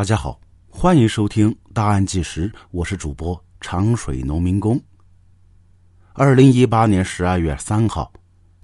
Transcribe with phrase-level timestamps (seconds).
[0.00, 4.80] 大家好，欢迎收听《大案纪实》，我是主播长水农民工。
[6.14, 8.10] 二零一八年十二月三号，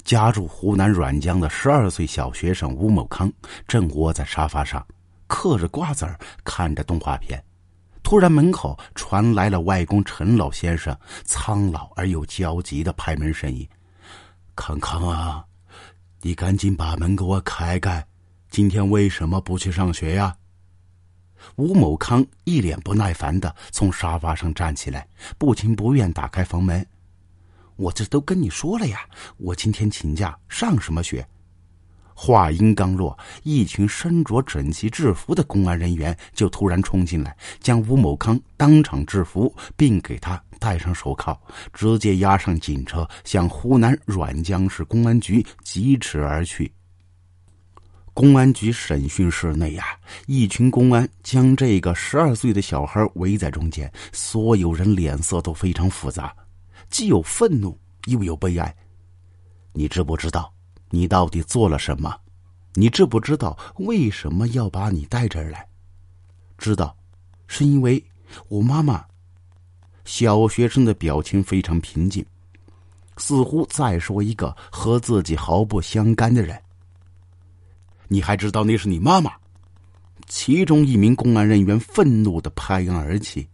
[0.02, 3.30] 家住湖南沅江的十二岁小学生吴某康
[3.68, 4.82] 正窝在沙发上，
[5.26, 7.38] 嗑着瓜子儿，看着动画片。
[8.02, 13.68] 突然，门口传来了外公陈老先生苍老而又焦急的拍门声音
[14.56, 15.44] ：“康康啊，
[16.22, 18.02] 你赶紧把门给我开开！
[18.48, 20.34] 今天为什么不去上学呀？”
[21.54, 25.06] 吴某康一脸不耐烦的从沙发上站起来，
[25.38, 26.84] 不情不愿打开房门。
[27.76, 29.00] 我这都跟你说了呀，
[29.36, 31.26] 我今天请假，上什么学？
[32.18, 41.38] 话音刚落，一群身着整齐制服的公安人员就突然冲进来，将吴某康当场制服，并给他戴上手铐，
[41.74, 46.72] 直接押上警车，向湖南沅江市公安局疾驰而去。
[48.16, 49.84] 公安局审讯室内呀，
[50.26, 56.34] 一群公安将这个十二岁的小孩围在中间，所有人脸色都非常复杂，
[56.88, 58.74] 既有愤怒，又有悲哀。
[59.74, 60.50] 你知不知道，
[60.88, 62.16] 你到底做了什么？
[62.72, 65.68] 你知不知道为什么要把你带这儿来？
[66.56, 66.96] 知道，
[67.46, 68.02] 是因为
[68.48, 69.04] 我妈妈。
[70.06, 72.24] 小学生的表情非常平静，
[73.18, 76.58] 似乎在说一个和自己毫不相干的人。
[78.08, 79.32] 你还知道那是你妈妈？
[80.28, 83.48] 其中一名公安人员愤怒的拍案而起：“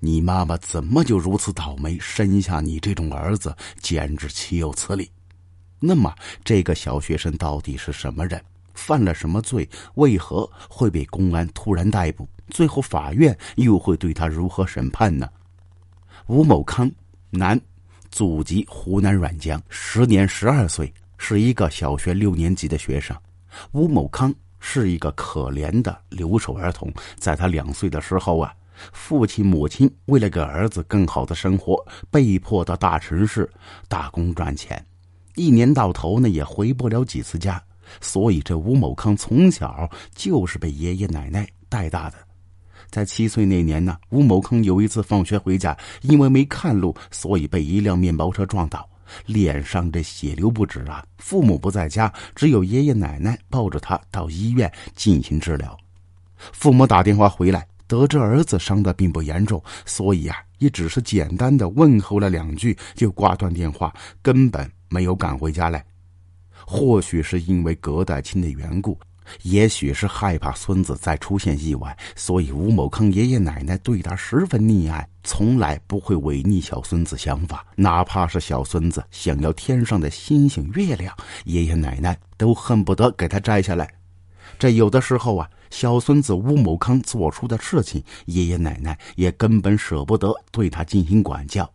[0.00, 5.10] 你妈妈怎么就如此倒霉，生下你这种儿子，简直岂有此理！”
[5.80, 8.42] 那么，这个小学生到底是什么人？
[8.72, 9.68] 犯了什么罪？
[9.94, 12.26] 为何会被公安突然逮捕？
[12.48, 15.28] 最后，法院又会对他如何审判呢？
[16.26, 16.90] 吴某康，
[17.30, 17.60] 男，
[18.10, 23.14] 祖籍湖南沅江，时年十二岁，是一个小学六年级的学生。
[23.72, 28.54] 吴某康是一个可怜的留守儿童，在他两岁的时候啊，
[28.92, 31.76] 父亲母亲为了给儿子更好的生活，
[32.10, 33.48] 被迫到大城市
[33.88, 34.84] 打工赚钱，
[35.34, 37.62] 一年到头呢也回不了几次家，
[38.00, 42.16] 所以这吴某康从小就是被爷爷奶奶带大的。
[42.90, 48.88] 在七岁那年呢，吴某康有一次放学回家，因为没看路，所以被一辆面包车撞倒。
[49.26, 51.04] 脸上这血流不止啊！
[51.18, 55.76] 父母不在家，只有爷爷奶奶抱着他到医院进行治疗。
[56.36, 65.84] 父母打电话回来，得知儿子伤的并不严重，所以啊，也只是简单的问候了两句就挂断电话，根本没有赶回家来。
[66.66, 68.98] 或许是因为隔代亲的缘故。
[69.40, 77.66] 也许是害怕孙子再出现意外，所以吴某康爷爷奶奶对他十分溺爱，从来不会违逆小孙子想法。
[77.74, 81.12] 哪怕是小孙子想要天上的星星月亮，
[81.44, 83.92] 爷爷奶奶都恨不得给他摘下来。
[84.58, 91.68] 这有的时候啊，小孙子吴某康做出的事情，爷爷奶奶也根本舍不得对他进行管教。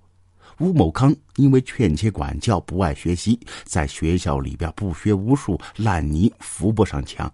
[0.59, 7.31] 吴某康因为劝切管教，不爱学习，在学校里边不学无术，烂泥扶不上墙。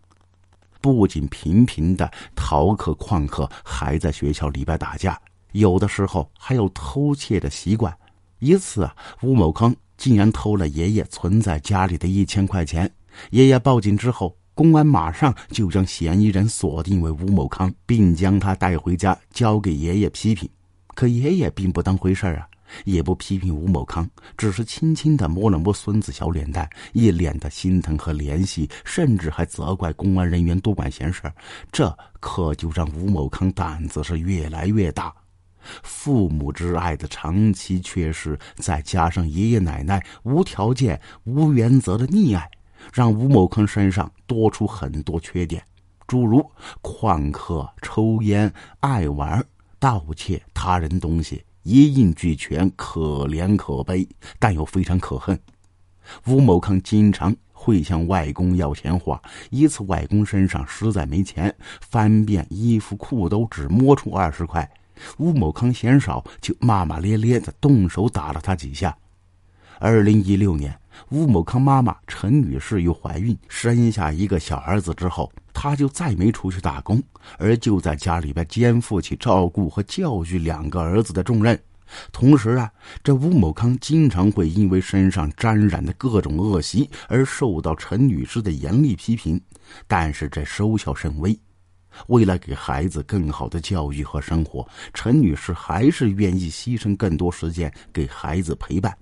[0.80, 5.20] 不仅频频的逃课旷课，还在学校里边打架，
[5.56, 7.96] 有的时候还有偷窃的习惯。
[8.40, 12.92] 一次啊，吴某康竟然偷了爷爷存在家里的一千块钱。
[13.32, 20.50] 爷爷报警之后，公安马上就将嫌疑人锁定为吴某康，并将他带回家交给爷爷批评。
[20.94, 22.48] 可爷爷并不当回事啊。
[22.84, 31.32] 也不批评吴某康，只是轻轻的摸了摸孙子小脸蛋，一脸的心疼和怜惜，甚至还责怪公安人员多管闲事。
[31.72, 35.14] 这可就让吴某康胆子是越来越大。
[35.84, 42.50] 父母之爱的长期缺失，再加上爷爷奶奶无条件、无原则的溺爱，
[42.94, 45.64] 让吴某康身上多出很多缺点，
[46.08, 46.46] 诸如
[46.82, 49.44] 旷课、抽烟、爱玩、
[49.80, 51.44] 盗窃他人东西。
[51.68, 55.40] 一应俱全，可怜可悲，但又非常可恨。
[56.28, 64.70] 吴某康经常会向外公要钱花，一次外公身上实在没钱，翻遍衣服裤兜只摸出二十块，
[65.18, 68.96] 吴某康嫌少，就骂骂咧咧的动手打了他几下。
[69.80, 77.04] 二零一六年，吴某康妈妈陈女士又怀孕，生下一个小儿子之后，他就再没出去打工，
[77.38, 81.60] 而就在家里边肩负起照顾和教育两个儿子的重任。
[82.12, 82.72] 同时啊，
[83.04, 89.40] 这吴某康经常会因为身上沾染的各种恶习而受到陈女士的严厉批评，
[89.88, 91.38] 但是这收效甚微。
[92.08, 98.96] 为了给孩子更好的教育和生活，陈女士还是愿意牺牲更多时间给孩子陪伴。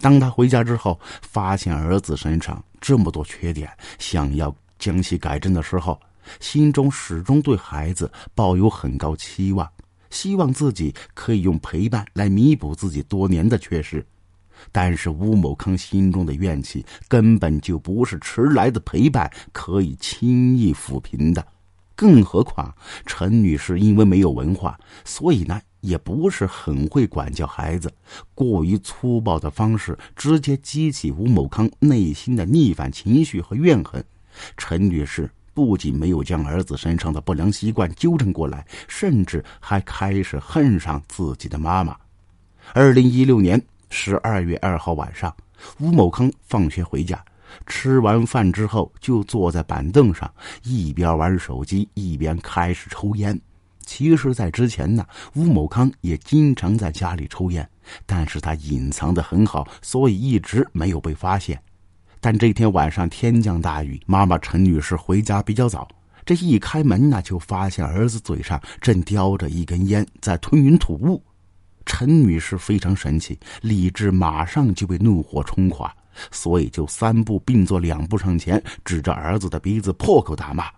[0.00, 6.00] 当他回家之后，发现儿子身上这么多缺点，想要将其改正的时候，
[6.40, 9.70] 心中始终对孩子抱有很高期望，
[10.08, 14.04] 希望自己可以用陪伴来弥补自己多年的缺失。
[14.72, 21.46] 但是吴某康心中的怨气根本就不是迟来的陪伴可以轻易抚平的，
[22.00, 22.74] 更何况
[23.04, 27.92] 陈女士因为没有文化，所以呢也不是很会管教孩子，
[28.34, 34.02] 过于粗暴的方式直接激起吴某康内心的逆反情绪和怨恨。
[34.56, 35.30] 陈女士。
[35.52, 41.94] 不仅没有将儿子身上的不良习惯纠正过来，甚至还开始恨上自己的妈妈。
[42.72, 43.60] 二零一六年
[43.90, 45.34] 十二月二号晚上，
[45.80, 47.22] 吴某康放学回家，
[47.66, 50.32] 吃完饭之后就坐在板凳上，
[50.62, 53.38] 一边玩手机一边开始抽烟。
[53.84, 55.04] 其实，在之前呢，
[55.34, 57.68] 吴某康也经常在家里抽烟，
[58.06, 61.60] 但是他隐藏的很好，所以一直没有被发现。
[62.20, 65.88] 但这天晚上天降大雨，妈妈陈女士回家比较早。
[66.24, 71.20] 这一开门呢，就发现儿子嘴上正叼着一根烟，在吞云吐雾。
[71.86, 75.92] 陈女士非常生气，理智马上就被怒火冲垮，
[76.30, 80.70] 所以就三步并作两步上前，指着儿子的鼻子破口大骂：“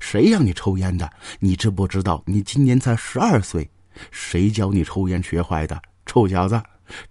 [0.00, 1.10] 谁让你抽烟的？
[1.38, 3.70] 你知不知道你今年才十二岁？
[4.10, 5.80] 谁教你抽烟学坏的？
[6.06, 6.60] 臭小子，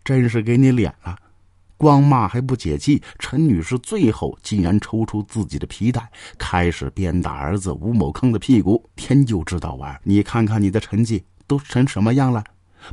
[0.04, 1.16] 真是给你脸了！”
[1.78, 8.86] 光骂还不解气，陈女士最后竟然抽出自己的皮带，开始鞭打儿子吴某康的屁股。
[8.98, 12.44] 天就知道玩，你看看你的成绩都成什么样了？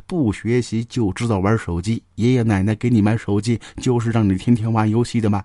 [0.05, 5.43] 不学习就知道玩手机，爷爷奶奶给你买手机就是让你天天玩游戏的吗？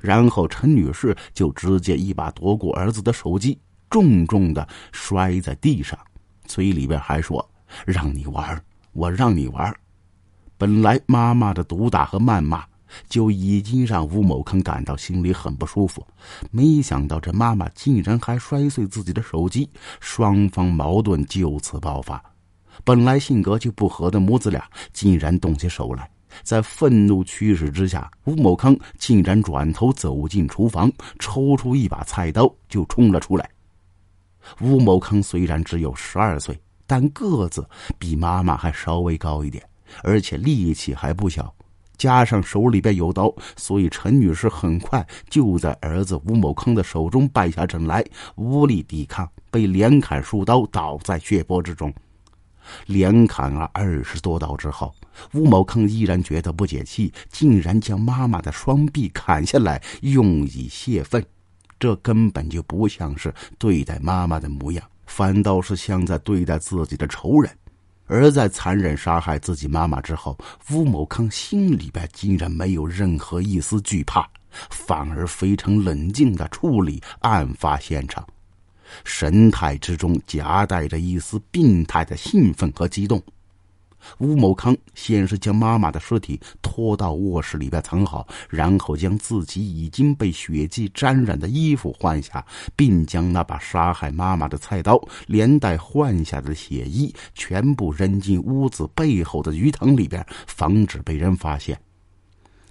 [0.00, 3.58] 然后陈女士就直接一把夺过儿子的手机，
[3.90, 5.98] 重重的摔在地上，
[6.46, 7.48] 嘴里边还说
[7.86, 8.62] ：“让你玩，
[8.92, 9.74] 我让你玩。”
[10.58, 12.64] 本来妈妈的毒打和谩骂。
[13.08, 16.06] 就已经让吴某康感到心里很不舒服，
[16.50, 19.66] 没想到这妈妈竟然还摔碎自己的手机，
[19.98, 22.22] 双方矛盾就此爆发。
[22.84, 26.10] 本来性格就不合的母子俩竟然动起手来，
[26.42, 33.48] 在愤怒驱使之下，吴某康竟然转头走进厨房，抽出一把菜刀就冲了出来。
[34.60, 37.64] 吴某康虽然只有十二岁，但个子
[37.98, 39.62] 比妈妈还稍微高一点，
[40.02, 41.54] 而且力气还不小。
[41.98, 48.04] 加上手里边有刀，所以陈女士很快就在儿子吴某康的手中败下阵来，
[48.34, 51.94] 无力抵抗，被连砍数刀，倒在血泊之中。
[52.86, 54.94] 连砍了二十多刀之后，
[55.34, 61.24] 吴某康依然觉得不解气，竟然将妈妈的双臂砍下来用以泄愤，
[61.78, 67.50] 这根本就不像是对待妈妈的模样，反倒是像在对待自己的仇人。
[68.06, 70.36] 而在残忍杀害自己妈妈之后，
[70.70, 74.28] 吴某康心里边竟然没有任何一丝惧怕，
[74.68, 78.26] 反而非常冷静的处理案发现场，
[79.04, 83.22] 神态之中夹带着一丝病态的兴奋和激动。
[84.18, 92.44] 吴某康先是将妈妈的尸体拖到卧室里边藏好，然后将自己已经被血迹沾染的衣服换下，
[92.74, 101.80] 并将那把杀害妈妈的菜刀连带换下的血衣全部扔进屋子背后的鱼塘里边，防止被人发现。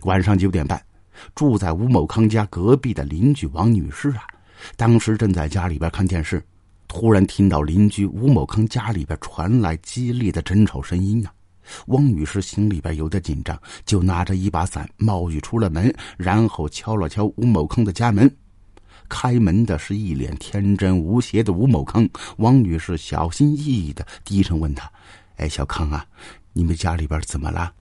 [0.02, 0.84] 晚上九点半，
[1.34, 4.28] 住在吴某康家隔壁的邻居王女士啊，
[4.76, 6.44] 当时正在家里边看电视。
[6.88, 11.32] 突然听到邻居吴某康家里边传来激烈的争吵声音啊！
[11.88, 18.30] 汪女士心里边有点紧张，就拿着一把伞冒雨出了门，然后敲了敲吴某康的家门。
[19.08, 22.06] 开门的是一脸天真无邪的吴某康。
[22.40, 24.92] 汪女士小心翼翼的低声问他
[25.38, 26.06] ：“哎，小康啊，
[26.52, 27.72] 你们家里边怎么了？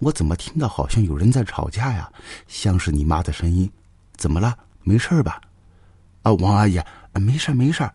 [0.00, 2.12] 我怎么听到好像有人在吵架呀？
[2.46, 3.70] 像是你妈的声音，
[4.16, 4.54] 怎么了？
[4.82, 5.40] 没事吧？”
[6.22, 6.80] 啊，王阿姨，
[7.14, 7.88] 没事没事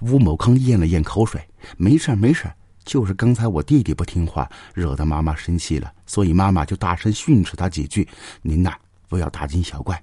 [0.00, 1.40] 吴某康咽了咽口水，
[1.76, 2.50] 没事没事
[2.84, 8.08] 就是刚才我弟弟不听话，惹得妈妈生气了，所以妈妈就大声训斥他几句。
[8.42, 8.74] 您呐，
[9.08, 10.02] 不要大惊小怪，